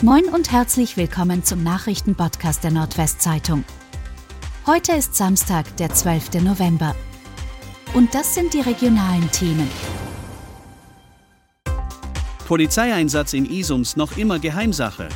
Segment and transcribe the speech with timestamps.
[0.00, 3.64] Moin und herzlich willkommen zum Nachrichtenpodcast der Nordwestzeitung.
[4.64, 6.34] Heute ist Samstag, der 12.
[6.34, 6.94] November.
[7.94, 9.68] Und das sind die regionalen Themen.
[12.46, 15.08] Polizeieinsatz in Isums noch immer Geheimsache.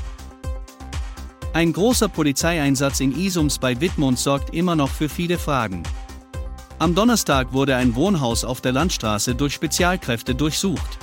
[1.52, 5.84] Ein großer Polizeieinsatz in Isums bei Wittmund sorgt immer noch für viele Fragen.
[6.80, 10.98] Am Donnerstag wurde ein Wohnhaus auf der Landstraße durch Spezialkräfte durchsucht.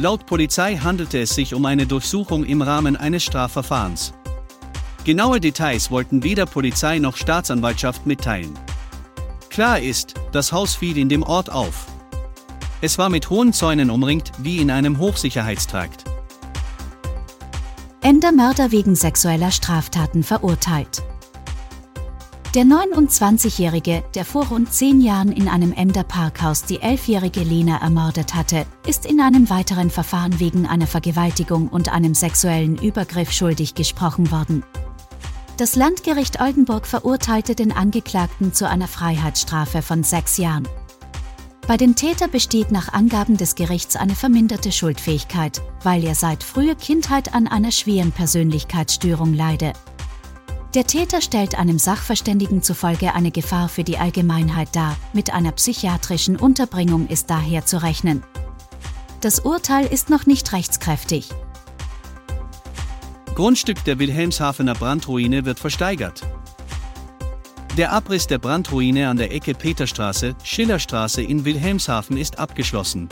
[0.00, 4.14] Laut Polizei handelte es sich um eine Durchsuchung im Rahmen eines Strafverfahrens.
[5.04, 8.58] Genaue Details wollten weder Polizei noch Staatsanwaltschaft mitteilen.
[9.50, 11.84] Klar ist, das Haus fiel in dem Ort auf.
[12.80, 16.04] Es war mit hohen Zäunen umringt, wie in einem Hochsicherheitstrakt.
[18.00, 21.02] Ender Mörder wegen sexueller Straftaten verurteilt.
[22.56, 28.34] Der 29-Jährige, der vor rund zehn Jahren in einem Ender Parkhaus die elfjährige Lena ermordet
[28.34, 34.32] hatte, ist in einem weiteren Verfahren wegen einer Vergewaltigung und einem sexuellen Übergriff schuldig gesprochen
[34.32, 34.64] worden.
[35.58, 40.66] Das Landgericht Oldenburg verurteilte den Angeklagten zu einer Freiheitsstrafe von sechs Jahren.
[41.68, 46.74] Bei dem Täter besteht nach Angaben des Gerichts eine verminderte Schuldfähigkeit, weil er seit früher
[46.74, 49.72] Kindheit an einer schweren Persönlichkeitsstörung leide.
[50.74, 56.36] Der Täter stellt einem Sachverständigen zufolge eine Gefahr für die Allgemeinheit dar, mit einer psychiatrischen
[56.36, 58.22] Unterbringung ist daher zu rechnen.
[59.20, 61.30] Das Urteil ist noch nicht rechtskräftig.
[63.34, 66.22] Grundstück der Wilhelmshavener Brandruine wird versteigert.
[67.76, 73.08] Der Abriss der Brandruine an der Ecke Peterstraße, Schillerstraße in Wilhelmshaven ist abgeschlossen.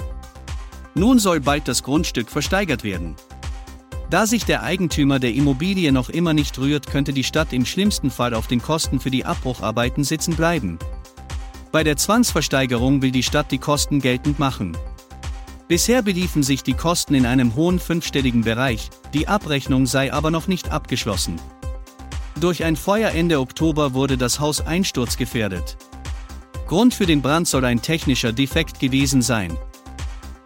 [0.95, 3.17] Nun soll bald das Grundstück versteigert werden.
[4.11, 8.11] Da sich der Eigentümer der Immobilie noch immer nicht rührt, könnte die Stadt im schlimmsten
[8.11, 10.78] Fall auf den Kosten für die Abbrucharbeiten sitzen bleiben.
[11.73, 14.77] Bei der Zwangsversteigerung will die Stadt die Kosten geltend machen.
[15.69, 20.48] Bisher beliefen sich die Kosten in einem hohen fünfstelligen Bereich, die Abrechnung sei aber noch
[20.48, 21.39] nicht abgeschlossen.
[22.41, 25.77] Durch ein Feuer Ende Oktober wurde das Haus einsturzgefährdet.
[26.67, 29.58] Grund für den Brand soll ein technischer Defekt gewesen sein.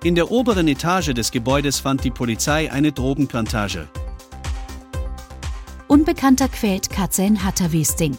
[0.05, 3.89] In der oberen Etage des Gebäudes fand die Polizei eine Drogenplantage.
[5.87, 8.19] Unbekannter quält Katze in Hatterwüsting.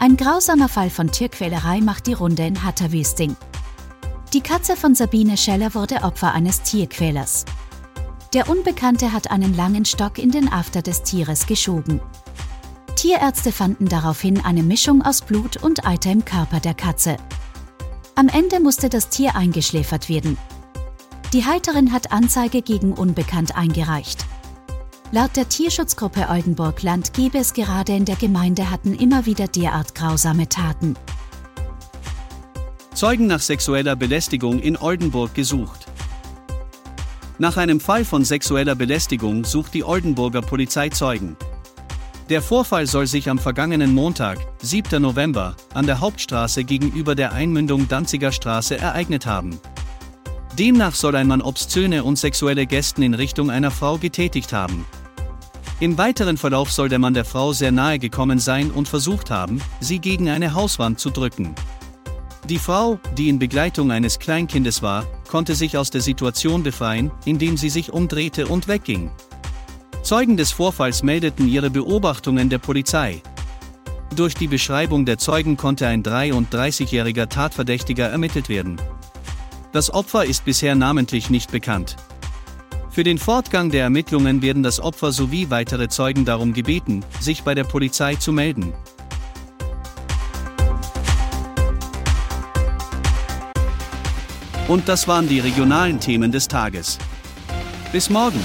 [0.00, 3.36] Ein grausamer Fall von Tierquälerei macht die Runde in Hatterwüsting.
[4.32, 7.44] Die Katze von Sabine Scheller wurde Opfer eines Tierquälers.
[8.34, 12.00] Der Unbekannte hat einen langen Stock in den After des Tieres geschoben.
[12.96, 17.16] Tierärzte fanden daraufhin eine Mischung aus Blut und Eiter im Körper der Katze.
[18.18, 20.38] Am Ende musste das Tier eingeschläfert werden.
[21.34, 24.24] Die Halterin hat Anzeige gegen Unbekannt eingereicht.
[25.12, 29.94] Laut der Tierschutzgruppe Oldenburg Land gebe es gerade in der Gemeinde hatten immer wieder derart
[29.94, 30.96] grausame Taten.
[32.94, 35.84] Zeugen nach sexueller Belästigung in Oldenburg gesucht.
[37.36, 41.36] Nach einem Fall von sexueller Belästigung sucht die Oldenburger Polizei Zeugen.
[42.28, 45.00] Der Vorfall soll sich am vergangenen Montag, 7.
[45.00, 49.60] November, an der Hauptstraße gegenüber der Einmündung Danziger Straße ereignet haben.
[50.58, 54.84] Demnach soll ein Mann obszöne und sexuelle Gesten in Richtung einer Frau getätigt haben.
[55.78, 59.62] Im weiteren Verlauf soll der Mann der Frau sehr nahe gekommen sein und versucht haben,
[59.78, 61.54] sie gegen eine Hauswand zu drücken.
[62.48, 67.56] Die Frau, die in Begleitung eines Kleinkindes war, konnte sich aus der Situation befreien, indem
[67.56, 69.12] sie sich umdrehte und wegging.
[70.06, 73.22] Zeugen des Vorfalls meldeten ihre Beobachtungen der Polizei.
[74.14, 78.80] Durch die Beschreibung der Zeugen konnte ein 33-jähriger Tatverdächtiger ermittelt werden.
[79.72, 81.96] Das Opfer ist bisher namentlich nicht bekannt.
[82.88, 87.56] Für den Fortgang der Ermittlungen werden das Opfer sowie weitere Zeugen darum gebeten, sich bei
[87.56, 88.74] der Polizei zu melden.
[94.68, 96.96] Und das waren die regionalen Themen des Tages.
[97.90, 98.38] Bis morgen!